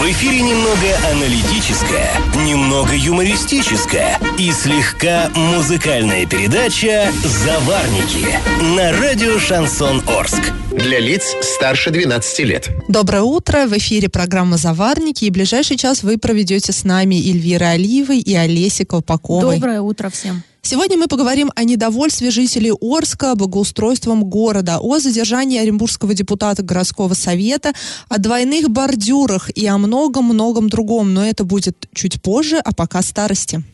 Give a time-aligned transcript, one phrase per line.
[0.00, 2.10] В эфире немного аналитическая,
[2.46, 8.26] немного юмористическая и слегка музыкальная передача «Заварники»
[8.74, 10.52] на радио «Шансон Орск».
[10.70, 12.70] Для лиц старше 12 лет.
[12.88, 13.66] Доброе утро.
[13.66, 15.26] В эфире программа «Заварники».
[15.26, 19.56] И ближайший час вы проведете с нами Эльвира Алиевой и Олеся Колпаковой.
[19.56, 20.42] Доброе утро всем.
[20.64, 27.72] Сегодня мы поговорим о недовольстве жителей Орска благоустройством города, о задержании оренбургского депутата городского совета,
[28.08, 31.14] о двойных бордюрах и о многом-многом другом.
[31.14, 33.64] Но это будет чуть позже, а пока старости.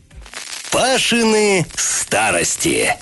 [0.71, 2.97] Пашины старости.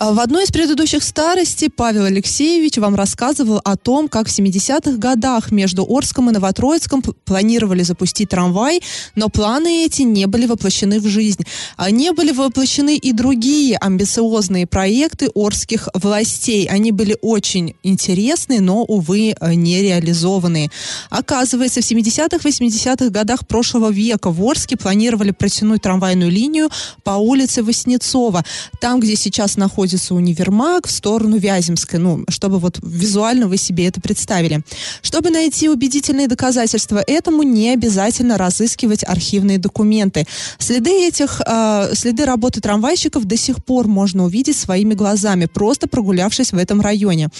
[0.00, 4.96] А В одной из предыдущих старостей Павел Алексеевич вам рассказывал о том, как в 70-х
[4.96, 8.80] годах между Орском и Новотроицком планировали запустить трамвай,
[9.16, 11.42] но планы эти не были воплощены в жизнь.
[11.76, 16.66] А не были воплощены и другие амбициозные проекты орских властей.
[16.66, 20.70] Они были очень интересны, но, увы, не реализованные.
[21.10, 26.68] Оказывается, в 70-х, 80-х годах прошлого века в Орске планировали протянуть трамвайную линию
[27.02, 28.44] по улице Воснецова,
[28.80, 34.00] там, где сейчас находится универмаг, в сторону Вяземской, ну, чтобы вот визуально вы себе это
[34.00, 34.62] представили.
[35.02, 40.26] Чтобы найти убедительные доказательства этому, не обязательно разыскивать архивные документы.
[40.58, 46.52] Следы этих, э, следы работы трамвайщиков до сих пор можно увидеть своими глазами, просто прогулявшись
[46.52, 47.30] в этом районе.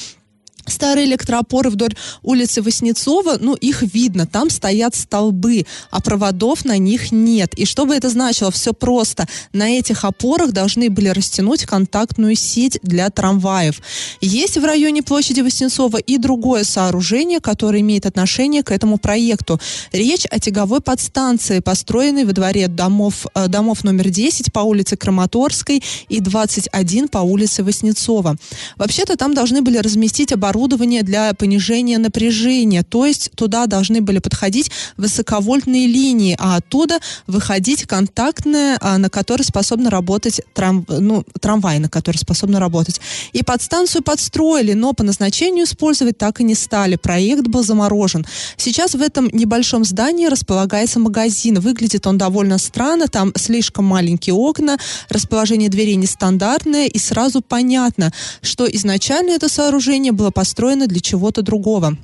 [0.69, 7.11] Старые электроопоры вдоль улицы Воснецова, ну, их видно, там стоят столбы, а проводов на них
[7.11, 7.55] нет.
[7.55, 8.51] И что бы это значило?
[8.51, 9.27] Все просто.
[9.53, 13.81] На этих опорах должны были растянуть контактную сеть для трамваев.
[14.21, 19.59] Есть в районе площади Воснецова и другое сооружение, которое имеет отношение к этому проекту.
[19.93, 25.83] Речь о тяговой подстанции, построенной во дворе домов, э, домов номер 10 по улице Краматорской
[26.09, 28.37] и 21 по улице Воснецова.
[28.77, 34.71] Вообще-то там должны были разместить оборудование для понижения напряжения, то есть туда должны были подходить
[34.97, 42.17] высоковольтные линии, а оттуда выходить контактная, на которой способна работать трам, ну, трамвай, на которой
[42.17, 43.01] способна работать.
[43.33, 46.97] И подстанцию подстроили, но по назначению использовать так и не стали.
[46.97, 48.27] Проект был заморожен.
[48.57, 51.61] Сейчас в этом небольшом здании располагается магазин.
[51.61, 58.67] Выглядит он довольно странно, там слишком маленькие окна, расположение дверей нестандартное, и сразу понятно, что
[58.67, 61.97] изначально это сооружение было построено для чего-то другого.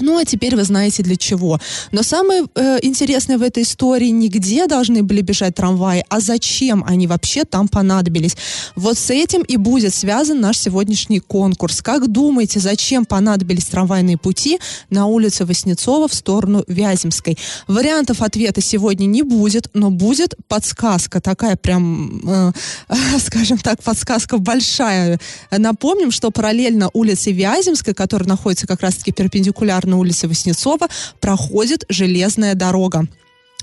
[0.00, 1.58] Ну, а теперь вы знаете для чего.
[1.92, 6.84] Но самое э, интересное в этой истории не где должны были бежать трамваи, а зачем
[6.86, 8.36] они вообще там понадобились.
[8.76, 11.82] Вот с этим и будет связан наш сегодняшний конкурс.
[11.82, 14.58] Как думаете, зачем понадобились трамвайные пути
[14.90, 17.38] на улице Воснецова в сторону Вяземской?
[17.66, 21.20] Вариантов ответа сегодня не будет, но будет подсказка.
[21.20, 22.52] Такая прям, э,
[23.18, 25.20] скажем так, подсказка большая.
[25.50, 30.88] Напомним, что параллельно улице Вяземской, которая находится как раз-таки перпендикулярно улице Воснецова,
[31.20, 33.06] проходит железная дорога.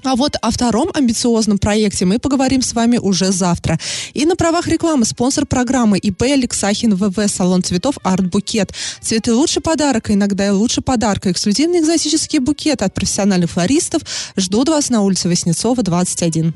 [0.04, 3.80] А вот о втором амбициозном проекте мы поговорим с вами уже завтра.
[4.14, 8.74] И на правах рекламы спонсор программы ИП Алексахин ВВ Салон цветов Арт Букет.
[9.02, 11.32] Цветы лучше подарка, иногда и лучше подарка.
[11.32, 14.02] Эксклюзивные экзотические букеты от профессиональных флористов
[14.36, 16.54] ждут вас на улице Воснецова 21.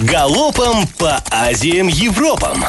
[0.00, 2.64] Галопом по Азиям Европам.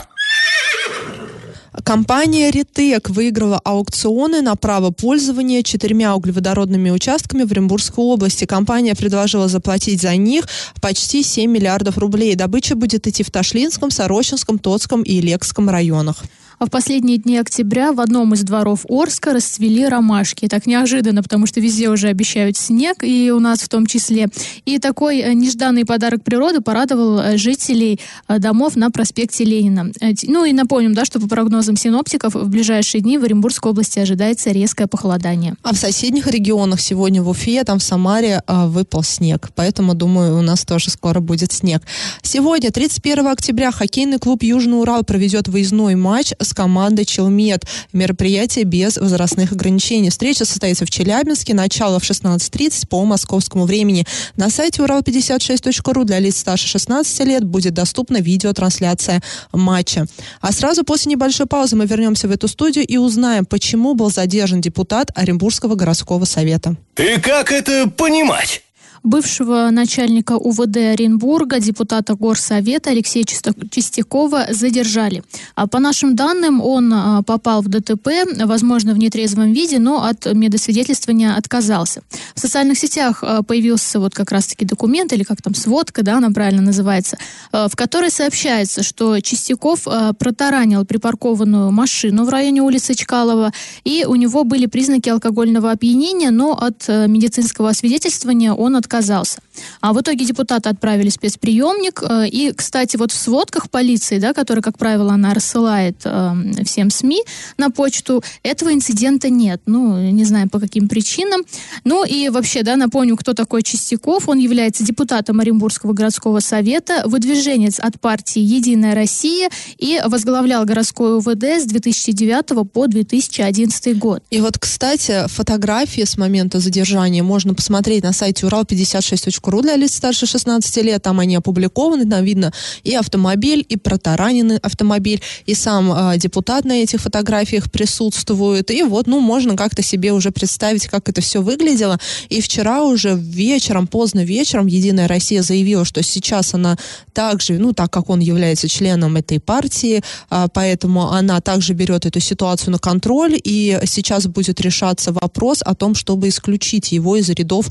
[1.84, 8.46] Компания «Ритек» выиграла аукционы на право пользования четырьмя углеводородными участками в Оренбургской области.
[8.46, 10.48] Компания предложила заплатить за них
[10.82, 12.36] почти 7 миллиардов рублей.
[12.36, 16.24] Добыча будет идти в Ташлинском, Сорочинском, Тотском и Лекском районах.
[16.58, 20.48] А в последние дни октября в одном из дворов Орска расцвели ромашки.
[20.48, 24.28] Так неожиданно, потому что везде уже обещают снег, и у нас в том числе.
[24.66, 29.92] И такой э, нежданный подарок природы порадовал э, жителей э, домов на проспекте Ленина.
[30.24, 34.52] Ну и напомним, да, что по прогнозам синоптиков в ближайшие дни в Оренбургской области ожидается
[34.52, 35.56] резкое похолодание.
[35.64, 39.50] А в соседних регионах сегодня в Уфе, там в Самаре выпал снег.
[39.56, 41.82] Поэтому, думаю, у нас тоже скоро будет снег.
[42.22, 47.66] Сегодня, 31 октября, хоккейный клуб «Южный Урал» проведет выездной матч с командой «Челмет».
[47.94, 50.10] Мероприятие без возрастных ограничений.
[50.10, 51.54] Встреча состоится в Челябинске.
[51.54, 54.06] Начало в 16.30 по московскому времени.
[54.36, 59.22] На сайте урал56.ру для лиц старше 16 лет будет доступна видеотрансляция
[59.52, 60.06] матча.
[60.42, 64.62] А сразу после небольшой паузы мы вернемся в эту студию и узнаем, почему был задержан
[64.62, 66.76] депутат Оренбургского городского совета.
[66.98, 68.65] И как это понимать?
[69.06, 75.22] Бывшего начальника УВД Оренбурга, депутата Горсовета Алексея Чистякова задержали.
[75.54, 78.10] А по нашим данным, он а, попал в ДТП,
[78.46, 82.02] возможно, в нетрезвом виде, но от медосвидетельствования отказался.
[82.34, 86.32] В социальных сетях а, появился вот как раз-таки документ, или как там сводка, да, она
[86.32, 87.18] правильно называется,
[87.52, 89.84] в которой сообщается, что Чистяков
[90.18, 93.54] протаранил припаркованную машину в районе улицы Чкалова,
[93.84, 99.40] и у него были признаки алкогольного опьянения, но от медицинского освидетельствования он отказался отказался.
[99.82, 102.02] А в итоге депутаты отправили спецприемник.
[102.04, 106.34] Э, и, кстати, вот в сводках полиции, да, которые, как правило, она рассылает э,
[106.66, 107.24] всем СМИ
[107.58, 109.62] на почту, этого инцидента нет.
[109.66, 111.42] Ну, не знаю, по каким причинам.
[111.84, 114.28] Ну и вообще, да, напомню, кто такой Чистяков.
[114.28, 121.44] Он является депутатом Оренбургского городского совета, выдвиженец от партии «Единая Россия» и возглавлял городской УВД
[121.44, 124.24] с 2009 по 2011 год.
[124.32, 130.26] И вот, кстати, фотографии с момента задержания можно посмотреть на сайте Урал56.ру для лиц старше
[130.26, 131.02] 16 лет.
[131.02, 132.52] Там они опубликованы, там видно
[132.84, 138.72] и автомобиль, и протараненный автомобиль, и сам э, депутат на этих фотографиях присутствует.
[138.72, 142.00] И вот, ну, можно как-то себе уже представить, как это все выглядело.
[142.30, 146.78] И вчера уже вечером, поздно вечером, Единая Россия заявила, что сейчас она
[147.14, 152.20] также, ну, так как он является членом этой партии, э, поэтому она также берет эту
[152.20, 157.68] ситуацию на контроль, и сейчас будет решаться вопрос о том, чтобы исключить его из рядов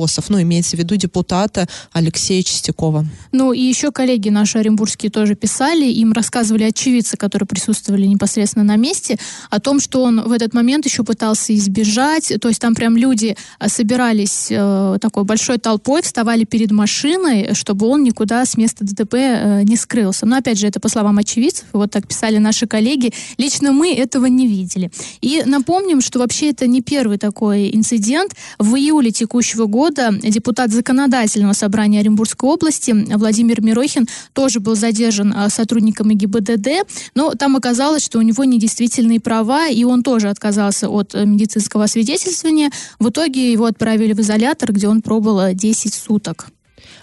[0.00, 0.30] единороссов.
[0.30, 3.06] Ну, имеется в виду депутата Алексея Чистякова.
[3.32, 8.76] Ну, и еще коллеги наши оренбургские тоже писали, им рассказывали очевидцы, которые присутствовали непосредственно на
[8.76, 9.18] месте,
[9.50, 12.32] о том, что он в этот момент еще пытался избежать.
[12.40, 17.86] То есть там прям люди а, собирались э, такой большой толпой, вставали перед машиной, чтобы
[17.86, 20.26] он никуда с места ДТП э, не скрылся.
[20.26, 23.12] Но, опять же, это по словам очевидцев, вот так писали наши коллеги.
[23.38, 24.90] Лично мы этого не видели.
[25.20, 28.34] И напомним, что вообще это не первый такой инцидент.
[28.58, 29.89] В июле текущего года
[30.22, 36.68] депутат законодательного собрания Оренбургской области Владимир Мирохин тоже был задержан а, сотрудниками ГИБДД,
[37.14, 41.84] но там оказалось, что у него недействительные права, и он тоже отказался от э, медицинского
[41.84, 42.70] освидетельствования.
[42.98, 46.48] В итоге его отправили в изолятор, где он пробыл 10 суток.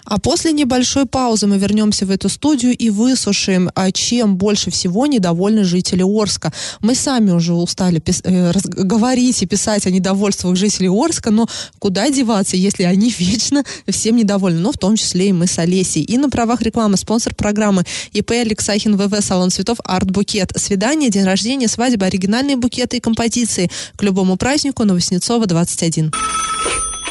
[0.08, 5.06] А после небольшой паузы мы вернемся в эту студию и выслушаем, а чем больше всего
[5.06, 6.50] недовольны жители Орска.
[6.80, 11.46] Мы сами уже устали пис- э, говорить и писать о недовольствах жителей Орска, но
[11.78, 16.02] куда деваться, если они вечно всем недовольны, ну, в том числе и мы с Олесей.
[16.02, 17.84] И на правах рекламы спонсор программы
[18.14, 20.52] ИП Алексахин ВВ, салон цветов Арт Букет.
[20.56, 26.12] Свидание, день рождения, свадьба, оригинальные букеты и композиции к любому празднику Новоснецова 21.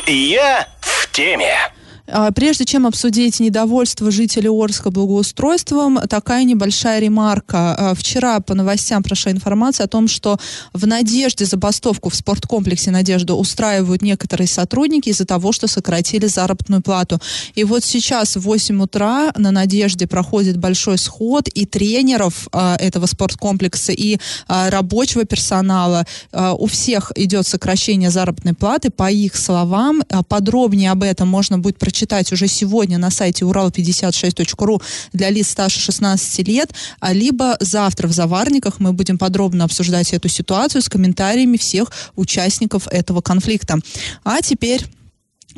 [0.07, 1.76] Я в теме.
[2.09, 7.75] А, прежде чем обсудить недовольство жителей Орска благоустройством, такая небольшая ремарка.
[7.77, 10.39] А, вчера по новостям прошла информация о том, что
[10.74, 17.19] в «Надежде» забастовку в спорткомплексе «Надежда» устраивают некоторые сотрудники из-за того, что сократили заработную плату.
[17.56, 23.06] И вот сейчас в 8 утра на «Надежде» проходит большой сход и тренеров а, этого
[23.06, 24.18] спорткомплекса, и
[24.48, 26.06] рабочего персонала.
[26.31, 28.89] У всех идет сокращение заработной платы.
[28.89, 34.81] По их словам, подробнее об этом можно будет прочитать читать уже сегодня на сайте урал56.ру
[35.13, 40.29] для лиц старше 16 лет, а либо завтра в Заварниках мы будем подробно обсуждать эту
[40.29, 43.79] ситуацию с комментариями всех участников этого конфликта.
[44.23, 44.85] А теперь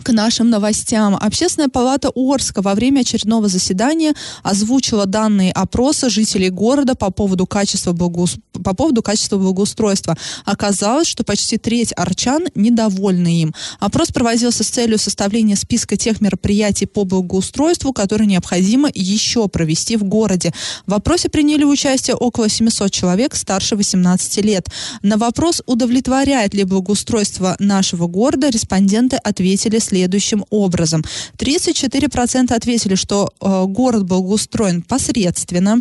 [0.02, 1.16] к нашим новостям.
[1.16, 4.14] Общественная палата Орска во время очередного заседания
[4.44, 8.36] озвучила данные опроса жителей города по поводу качества, благоус...
[8.64, 10.18] по поводу качества благоустройства.
[10.46, 13.54] Оказалось, что почти треть арчан недовольны им.
[13.80, 20.04] Опрос проводился с целью составления списка тех мероприятий по благоустройству, которые необходимо еще провести в
[20.04, 20.54] городе.
[20.86, 24.68] В опросе приняли участие около 700 человек старше 18 лет.
[25.02, 31.04] На вопрос, удовлетворяет ли благоустройство нашего города, респонденты ответили следующим образом.
[31.38, 35.80] 34% ответили, что э, город благоустроен посредственно,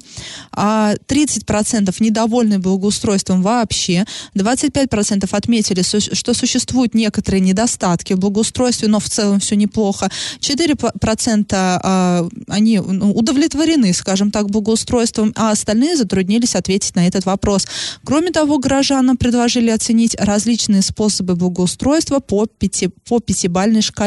[0.53, 5.83] а 30% недовольны благоустройством вообще, 25% отметили,
[6.15, 10.11] что существуют некоторые недостатки в благоустройстве, но в целом все неплохо.
[10.41, 17.67] 4% э, они ну, удовлетворены, скажем так, благоустройством, а остальные затруднились ответить на этот вопрос.
[18.05, 23.98] Кроме того, горожанам предложили оценить различные способы благоустройства по, пяти, по пятибальной шкале.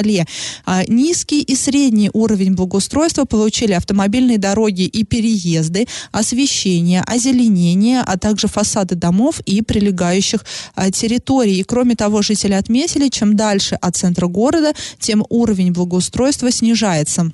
[0.66, 8.48] А, низкий и средний уровень благоустройства получили автомобильные дороги и переезды, освещение, озеленение, а также
[8.48, 10.46] фасады домов и прилегающих
[10.76, 11.60] а, территорий.
[11.60, 17.32] И кроме того, жители отметили, чем дальше от центра города, тем уровень благоустройства снижается.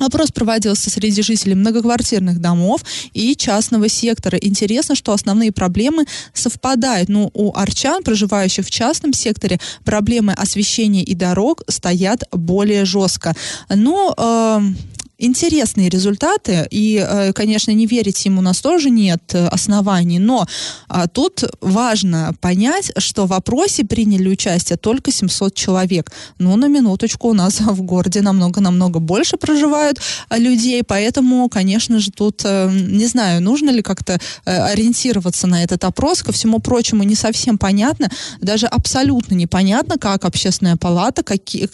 [0.00, 4.38] Опрос проводился среди жителей многоквартирных домов и частного сектора.
[4.38, 7.08] Интересно, что основные проблемы совпадают.
[7.10, 13.34] Ну, у арчан, проживающих в частном секторе, проблемы освещения и дорог стоят более жестко.
[13.68, 14.60] Но э,
[15.20, 20.46] интересные результаты, и, э, конечно, не верить им у нас тоже нет э, оснований, но
[20.88, 26.10] а, тут важно понять, что в опросе приняли участие только 700 человек.
[26.38, 32.10] Ну, на минуточку, у нас в городе намного-намного больше проживают а, людей, поэтому, конечно же,
[32.10, 36.22] тут, э, не знаю, нужно ли как-то ориентироваться на этот опрос.
[36.22, 38.10] Ко всему прочему, не совсем понятно,
[38.40, 41.68] даже абсолютно непонятно, как общественная палата, какие,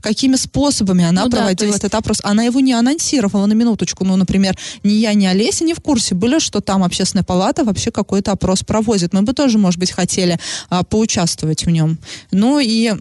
[0.00, 1.78] какими способами она ну, проводила да, есть...
[1.78, 2.18] этот опрос.
[2.22, 4.04] Она его не не анонсировала на минуточку.
[4.04, 7.90] Ну, например, ни я, ни Олеся не в курсе были, что там общественная палата вообще
[7.90, 9.12] какой-то опрос проводит.
[9.12, 10.38] Мы бы тоже, может быть, хотели
[10.70, 11.98] а, поучаствовать в нем.
[12.30, 12.92] Ну и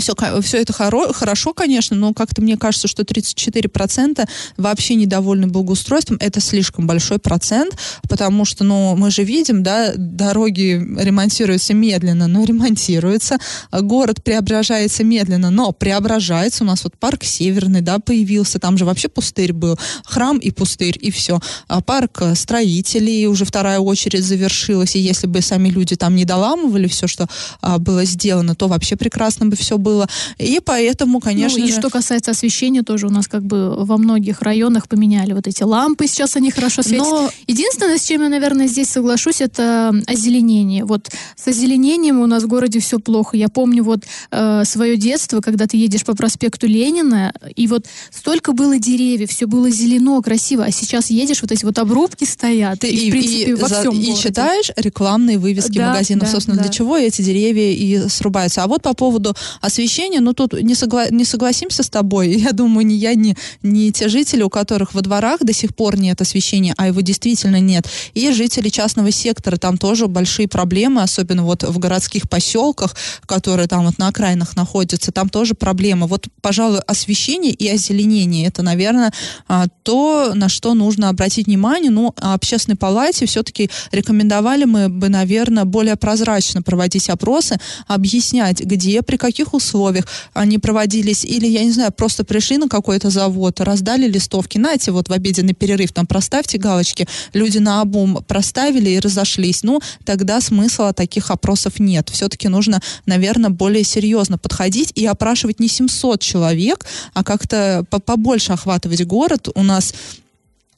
[0.00, 6.18] все, все это хоро, хорошо, конечно, но как-то мне кажется, что 34% вообще недовольны благоустройством.
[6.20, 7.76] Это слишком большой процент,
[8.08, 13.38] потому что, ну, мы же видим, да, дороги ремонтируются медленно, но ремонтируются.
[13.72, 16.64] Город преображается медленно, но преображается.
[16.64, 19.78] У нас вот парк Северный, да, появился, там же вообще пустырь был.
[20.04, 21.40] Храм и пустырь, и все.
[21.68, 26.88] А парк строителей уже вторая очередь завершилась, и если бы сами люди там не доламывали
[26.88, 27.26] все, что
[27.60, 30.08] а, было сделано, то вообще прекрасно бы все было.
[30.38, 31.78] И поэтому, конечно ну, и же...
[31.78, 36.06] что касается освещения, тоже у нас как бы во многих районах поменяли вот эти лампы,
[36.06, 37.06] сейчас они хорошо светят.
[37.06, 37.30] Но...
[37.46, 40.84] Единственное, с чем я, наверное, здесь соглашусь, это озеленение.
[40.84, 43.36] Вот с озеленением у нас в городе все плохо.
[43.36, 48.52] Я помню вот э, свое детство, когда ты едешь по проспекту Ленина, и вот столько
[48.52, 52.80] было деревьев, все было зелено, красиво, а сейчас едешь, вот эти вот обрубки стоят.
[52.80, 54.22] Ты, и, в принципе, и, во всем И городе.
[54.22, 56.64] читаешь рекламные вывески да, магазинов, да, собственно, да.
[56.64, 58.62] для чего эти деревья и срубаются.
[58.62, 62.86] А вот по поводу освещение, ну тут не, согла- не согласимся с тобой, я думаю,
[62.86, 66.74] ни я, ни, ни те жители, у которых во дворах до сих пор нет освещения,
[66.76, 71.78] а его действительно нет, и жители частного сектора, там тоже большие проблемы, особенно вот в
[71.78, 72.96] городских поселках,
[73.26, 76.06] которые там вот на окраинах находятся, там тоже проблемы.
[76.06, 79.12] Вот, пожалуй, освещение и озеленение, это, наверное,
[79.46, 81.90] а, то, на что нужно обратить внимание.
[81.90, 89.02] Ну, а общественной палате все-таки рекомендовали мы бы, наверное, более прозрачно проводить опросы, объяснять, где,
[89.02, 94.08] при каких условиях они проводились, или, я не знаю, просто пришли на какой-то завод, раздали
[94.08, 99.62] листовки, знаете, вот в обеденный перерыв там проставьте галочки, люди на обум проставили и разошлись.
[99.62, 102.10] Ну, тогда смысла таких опросов нет.
[102.10, 109.04] Все-таки нужно, наверное, более серьезно подходить и опрашивать не 700 человек, а как-то побольше охватывать
[109.04, 109.48] город.
[109.54, 109.94] У нас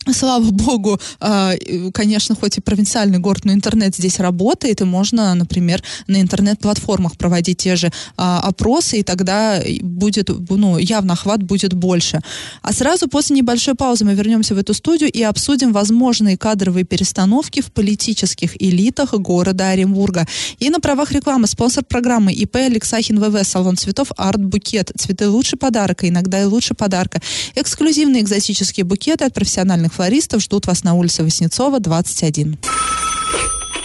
[0.09, 1.53] Слава богу, а,
[1.93, 7.59] конечно, хоть и провинциальный город, но интернет здесь работает, и можно, например, на интернет-платформах проводить
[7.59, 12.21] те же а, опросы, и тогда будет, ну, явно охват будет больше.
[12.63, 17.61] А сразу после небольшой паузы мы вернемся в эту студию и обсудим возможные кадровые перестановки
[17.61, 20.27] в политических элитах города Оренбурга.
[20.59, 24.93] И на правах рекламы спонсор программы ИП Алексахин ВВ, салон цветов Арт Букет.
[24.97, 27.21] Цветы лучше подарка, иногда и лучше подарка.
[27.55, 32.59] Эксклюзивные экзотические букеты от профессиональных флористов ждут вас на улице Воснецова, 21.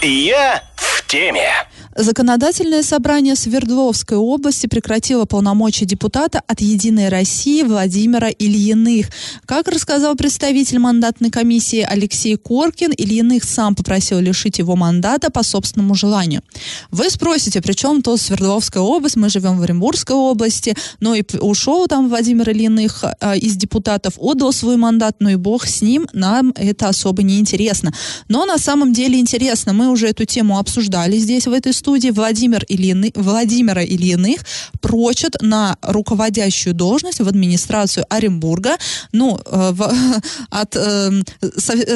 [0.02, 1.50] Я в теме.
[1.98, 9.06] Законодательное собрание Свердловской области прекратило полномочия депутата от «Единой России» Владимира Ильиных.
[9.46, 15.94] Как рассказал представитель мандатной комиссии Алексей Коркин, Ильиных сам попросил лишить его мандата по собственному
[15.94, 16.42] желанию.
[16.90, 21.86] Вы спросите, при чем то Свердловская область, мы живем в Оренбургской области, но и ушел
[21.86, 26.52] там Владимир Ильиных э, из депутатов, отдал свой мандат, ну и бог с ним, нам
[26.56, 27.94] это особо не интересно.
[28.28, 32.10] Но на самом деле интересно, мы уже эту тему обсуждали здесь, в этой студии, студии
[32.10, 34.40] Владимир Ильины, Владимира Ильиных
[34.80, 38.76] прочат на руководящую должность в администрацию Оренбурга.
[39.12, 39.94] Ну, э, в,
[40.50, 41.22] от э,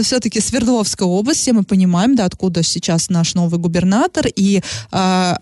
[0.03, 5.35] все-таки Свердловской области мы понимаем, да, откуда сейчас наш новый губернатор и э,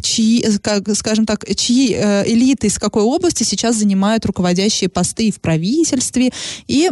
[0.00, 5.40] чьи, как, скажем так, чьи э, элиты из какой области сейчас занимают руководящие посты в
[5.40, 6.30] правительстве
[6.68, 6.90] и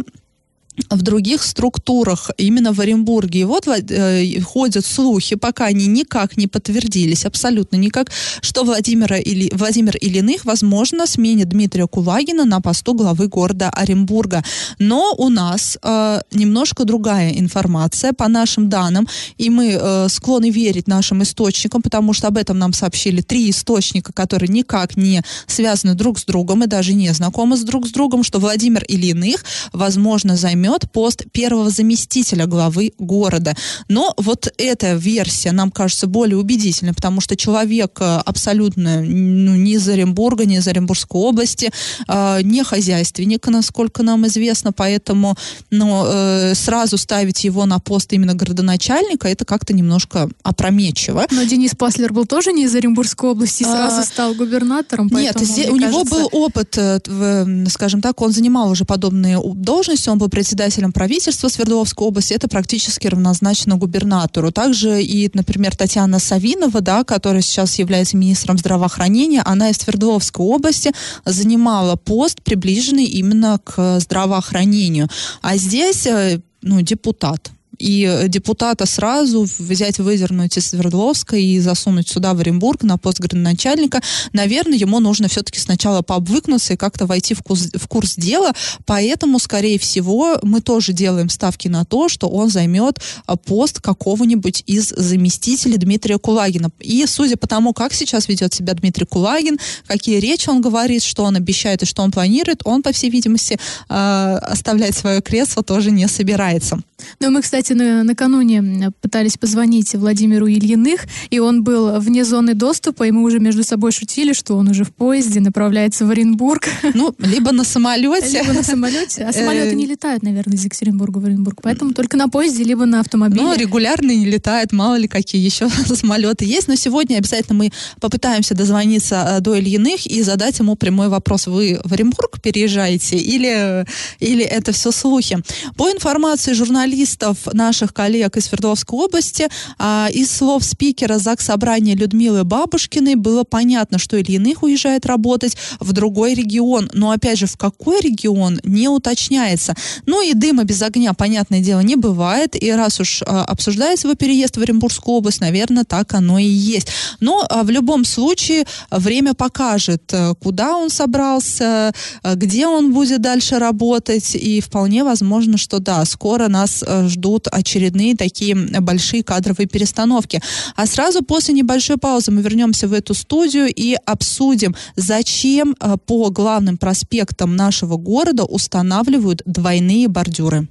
[0.89, 3.39] в других структурах, именно в Оренбурге.
[3.39, 9.49] И вот э, ходят слухи, пока они никак не подтвердились, абсолютно никак, что Владимира или,
[9.53, 14.43] Владимир Ильиных, возможно, сменит Дмитрия Кулагина на посту главы города Оренбурга.
[14.79, 20.87] Но у нас э, немножко другая информация по нашим данным, и мы э, склонны верить
[20.87, 26.19] нашим источникам, потому что об этом нам сообщили три источника, которые никак не связаны друг
[26.19, 30.64] с другом и даже не знакомы с друг с другом, что Владимир Ильиных, возможно, займет
[30.65, 33.55] займет пост первого заместителя главы города.
[33.87, 39.73] Но вот эта версия нам кажется более убедительной, потому что человек э, абсолютно ну, не
[39.73, 41.71] из Оренбурга, не из Оренбургской области,
[42.07, 45.35] э, не хозяйственник, насколько нам известно, поэтому
[45.71, 51.25] ну, э, сразу ставить его на пост именно городоначальника, это как-то немножко опрометчиво.
[51.31, 55.09] Но Денис Паслер был тоже не из Оренбургской области, сразу а, стал губернатором.
[55.11, 55.87] Нет, здесь, у кажется...
[55.87, 60.54] него был опыт, э, скажем так, он занимал уже подобные должности, он был председателем
[60.91, 64.51] правительства Свердловской области, это практически равнозначно губернатору.
[64.51, 70.91] Также и, например, Татьяна Савинова, да, которая сейчас является министром здравоохранения, она из Свердловской области
[71.25, 75.09] занимала пост, приближенный именно к здравоохранению.
[75.41, 82.33] А здесь э, ну, депутат и депутата сразу взять, выдернуть из Свердловска и засунуть сюда,
[82.33, 84.01] в Оренбург, на пост градоначальника,
[84.33, 88.53] наверное, ему нужно все-таки сначала пообвыкнуться и как-то войти в курс, в курс дела,
[88.85, 94.63] поэтому, скорее всего, мы тоже делаем ставки на то, что он займет а, пост какого-нибудь
[94.65, 96.69] из заместителей Дмитрия Кулагина.
[96.79, 101.23] И судя по тому, как сейчас ведет себя Дмитрий Кулагин, какие речи он говорит, что
[101.23, 105.91] он обещает и что он планирует, он, по всей видимости, э, оставлять свое кресло тоже
[105.91, 106.79] не собирается.
[107.19, 113.03] Ну, мы, кстати, на, накануне пытались позвонить Владимиру Ильиных, и он был вне зоны доступа,
[113.07, 116.67] и мы уже между собой шутили, что он уже в поезде направляется в Оренбург.
[116.93, 118.41] Ну, либо на самолете.
[118.41, 119.23] Либо на самолете.
[119.23, 122.85] А самолеты э, не летают, наверное, из Екатеринбурга в Оренбург, поэтому только на поезде, либо
[122.85, 123.41] на автомобиле.
[123.41, 128.55] Ну, регулярно не летают, мало ли какие еще самолеты есть, но сегодня обязательно мы попытаемся
[128.55, 131.47] дозвониться э, до Ильиных и задать ему прямой вопрос.
[131.47, 133.85] Вы в Оренбург переезжаете или,
[134.19, 135.37] или это все слухи?
[135.77, 139.47] По информации журналистов, наших коллег из Свердловской области,
[139.77, 145.93] а, из слов спикера ЗАГС собрания Людмилы Бабушкиной было понятно, что Ильиных уезжает работать в
[145.93, 146.89] другой регион.
[146.93, 149.75] Но, опять же, в какой регион, не уточняется.
[150.05, 152.61] Ну и дыма без огня, понятное дело, не бывает.
[152.61, 156.89] И раз уж а, обсуждается его переезд в Оренбургскую область, наверное, так оно и есть.
[157.19, 161.93] Но а, в любом случае время покажет, э, куда он собрался,
[162.23, 164.35] э, где он будет дальше работать.
[164.35, 167.07] И вполне возможно, что да, скоро нас Э,
[167.49, 170.41] очередные такие большие кадровые перестановки.
[170.75, 176.29] А сразу после небольшой паузы мы вернемся в эту студию и обсудим, зачем э, по
[176.29, 180.67] главным проспектам нашего города устанавливают двойные бордюры.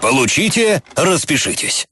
[0.00, 1.86] Получите, распишитесь.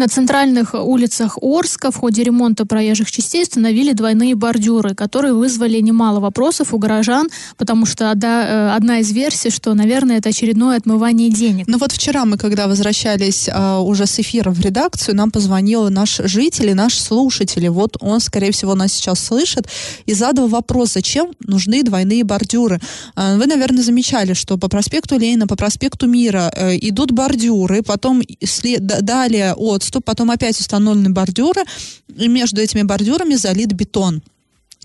[0.00, 6.20] На центральных улицах Орска в ходе ремонта проезжих частей установили двойные бордюры, которые вызвали немало
[6.20, 7.28] вопросов у горожан,
[7.58, 11.66] потому что да, э, одна из версий, что, наверное, это очередное отмывание денег.
[11.68, 16.16] Ну вот вчера мы, когда возвращались а, уже с эфира в редакцию, нам позвонил наш
[16.24, 17.68] житель и наш слушатель.
[17.68, 19.68] Вот он, скорее всего, нас сейчас слышит
[20.06, 22.80] и задал вопрос, зачем нужны двойные бордюры.
[23.16, 28.22] А, вы, наверное, замечали, что по проспекту Ленина, по проспекту Мира э, идут бордюры, потом
[28.42, 31.62] след, далее от что потом опять установлены бордюры,
[32.16, 34.22] и между этими бордюрами залит бетон.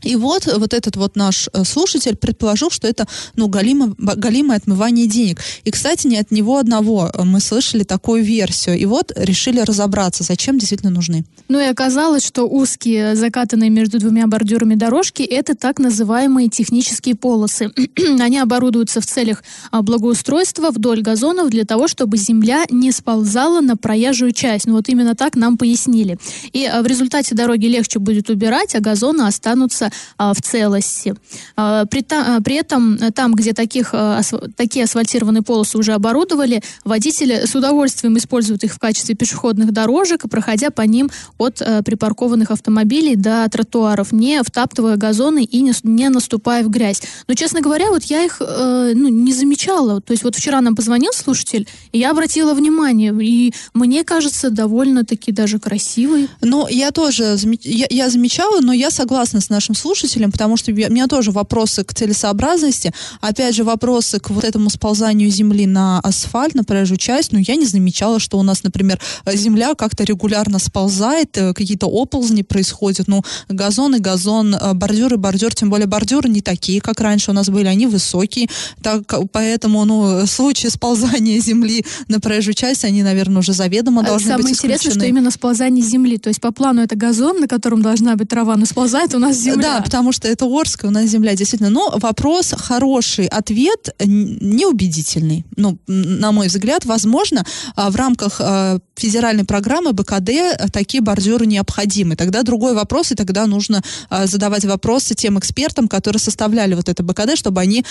[0.06, 5.08] И вот, вот этот вот наш э, слушатель предположил, что это, ну, галимо, галимое отмывание
[5.08, 5.42] денег.
[5.64, 8.78] И, кстати, не от него одного э, мы слышали такую версию.
[8.78, 11.26] И вот решили разобраться, зачем действительно нужны.
[11.48, 17.72] Ну и оказалось, что узкие, закатанные между двумя бордюрами дорожки, это так называемые технические полосы.
[18.20, 23.76] Они оборудуются в целях а, благоустройства вдоль газонов для того, чтобы земля не сползала на
[23.76, 24.68] проезжую часть.
[24.68, 26.18] Ну вот именно так нам пояснили.
[26.54, 31.16] И в результате дороги легче будет убирать, а газоны останутся в целости.
[31.56, 37.46] А, а, при этом э, там, где таких, ас, такие асфальтированные полосы уже оборудовали, водители
[37.46, 43.16] с удовольствием используют их в качестве пешеходных дорожек, проходя по ним от а, припаркованных автомобилей
[43.16, 47.02] до тротуаров, не втаптывая газоны и не, не наступая в грязь.
[47.28, 50.02] Но, честно говоря, вот я их э, ну, не замечала.
[50.02, 55.32] То есть вот вчера нам позвонил слушатель, и я обратила внимание, и мне кажется, довольно-таки
[55.32, 56.30] даже красивый.
[56.42, 60.76] Ну, я тоже я, я замечала, но я согласна с нашим слушателям, потому что у
[60.76, 66.56] меня тоже вопросы к целесообразности, опять же, вопросы к вот этому сползанию земли на асфальт,
[66.56, 69.00] на проезжую часть, ну, я не замечала, что у нас, например,
[69.34, 75.18] земля как-то регулярно сползает, э, какие-то оползни происходят, ну, газон и газон, э, бордюр и
[75.18, 78.48] бордюр, тем более бордюры не такие, как раньше у нас были, они высокие,
[78.82, 84.28] так, поэтому, ну, случаи сползания земли на проезжую часть, они, наверное, уже заведомо а должны
[84.28, 87.82] Самое быть интересное, что именно сползание земли, то есть по плану это газон, на котором
[87.82, 89.65] должна быть трава, но сползает у нас земля.
[89.66, 91.70] Да, потому что это Орск, у нас земля, действительно.
[91.70, 95.46] Но вопрос хороший, ответ неубедительный.
[95.56, 102.16] Ну, на мой взгляд, возможно, а, в рамках а, федеральной программы БКД такие бордюры необходимы.
[102.16, 107.04] Тогда другой вопрос, и тогда нужно а, задавать вопросы тем экспертам, которые составляли вот это
[107.04, 107.84] БКД, чтобы они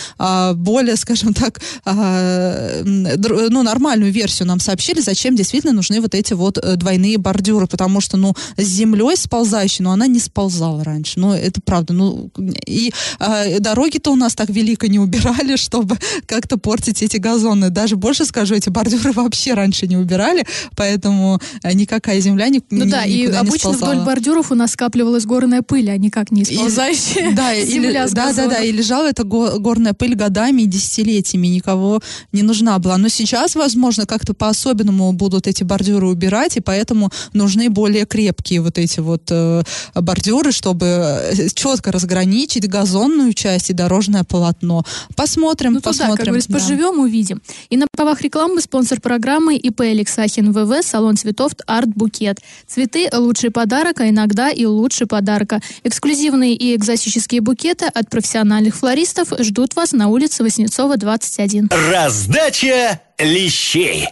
[0.55, 6.77] более, скажем так, ну, нормальную версию нам сообщили, зачем действительно нужны вот эти вот э,
[6.77, 11.19] двойные бордюры, потому что, ну, с землей сползающей, но она не сползала раньше.
[11.19, 11.93] Ну, это правда.
[11.93, 12.31] Ну,
[12.67, 15.97] и э, дороги-то у нас так велико не убирали, чтобы
[16.27, 17.71] как-то портить эти газоны.
[17.71, 20.47] Даже больше скажу, эти бордюры вообще раньше не убирали,
[20.77, 23.93] поэтому э, никакая земля ни, ну, ни, да, и обычно сползала.
[23.93, 28.15] вдоль бордюров у нас скапливалась горная пыль, а никак не сползающая и, да, земля или,
[28.15, 32.01] да, да, да, и лежала эта горная пыль годами и десятилетиями, никого
[32.33, 32.99] не нужна была.
[32.99, 38.79] Но сейчас, возможно, как-то по-особенному будут эти бордюры убирать, и поэтому нужны более крепкие вот
[38.79, 39.63] эти вот э,
[39.95, 44.85] бордюры, чтобы э, четко разграничить газонную часть и дорожное полотно.
[45.17, 46.13] Посмотрим, ну, посмотрим.
[46.13, 46.59] Туда, как говорится, да.
[46.59, 47.43] поживем, увидим.
[47.71, 52.41] И на правах рекламы спонсор программы ИП Алексахин ВВ, салон цветов Арт Букет.
[52.67, 55.61] Цветы– лучший подарок, а иногда и лучше подарка.
[55.83, 61.71] Эксклюзивные и экзотические букеты от профессиональных флористов ждут вас на улице Воснецова, 21.
[61.91, 64.09] Раздача лещей.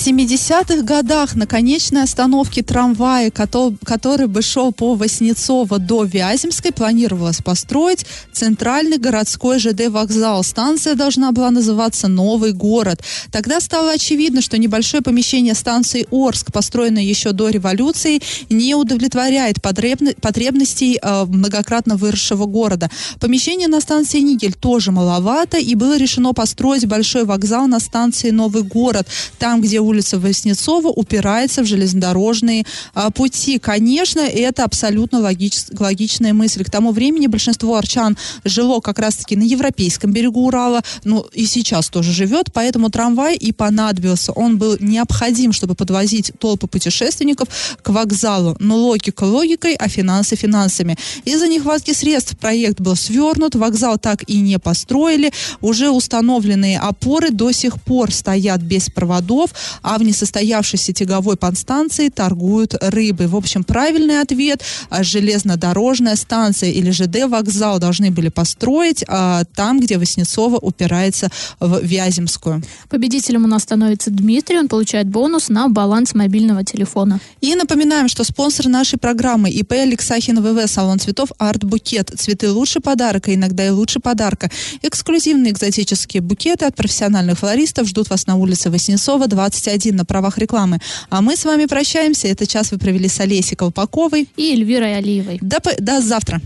[0.00, 7.42] В 70-х годах на конечной остановке трамвая, который бы шел по Воснецово до Вяземской, планировалось
[7.42, 10.42] построить центральный городской ЖД вокзал.
[10.42, 13.02] Станция должна была называться «Новый город».
[13.30, 20.98] Тогда стало очевидно, что небольшое помещение станции Орск, построенное еще до революции, не удовлетворяет потребностей
[21.02, 22.90] э, многократно выросшего города.
[23.20, 28.62] Помещение на станции Нигель тоже маловато, и было решено построить большой вокзал на станции Новый
[28.62, 29.06] город,
[29.38, 33.58] там, где улица Воснецова упирается в железнодорожные а, пути.
[33.58, 36.64] Конечно, это абсолютно логич, логичная мысль.
[36.64, 41.88] К тому времени большинство арчан жило как раз-таки на европейском берегу Урала, ну и сейчас
[41.88, 44.32] тоже живет, поэтому трамвай и понадобился.
[44.32, 47.48] Он был необходим, чтобы подвозить толпы путешественников
[47.82, 48.56] к вокзалу.
[48.60, 50.96] Но логика логикой, а финансы финансами.
[51.24, 55.32] Из-за нехватки средств проект был свернут, вокзал так и не построили.
[55.60, 59.50] Уже установленные опоры до сих пор стоят без проводов,
[59.82, 63.26] а в несостоявшейся тяговой подстанции торгуют рыбой.
[63.26, 69.80] В общем, правильный ответ а,– железнодорожная станция или ЖД вокзал должны были построить а, там,
[69.80, 72.62] где Воснецова упирается в Вяземскую.
[72.88, 77.20] Победителем у нас становится Дмитрий, он получает бонус на баланс мобильного телефона.
[77.40, 82.10] И напоминаем, что спонсор нашей программы ИП Алексахин ВВ, салон цветов Арт Букет.
[82.16, 84.50] Цветы лучше подарка, иногда и лучше подарка.
[84.82, 90.38] Эксклюзивные экзотические букеты от профессиональных флористов ждут вас на улице Воснецова, 20 21 на правах
[90.38, 90.78] рекламы.
[91.10, 92.28] А мы с вами прощаемся.
[92.28, 95.38] Этот час вы провели с Олесей Колпаковой и Эльвирой Алиевой.
[95.40, 96.40] До, до завтра.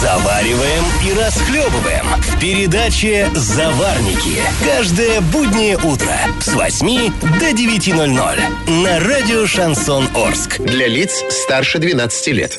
[0.00, 4.40] Завариваем и расхлебываем в передаче «Заварники».
[4.64, 10.60] Каждое буднее утро с 8 до 9.00 на радио «Шансон Орск».
[10.60, 12.58] Для лиц старше 12 лет.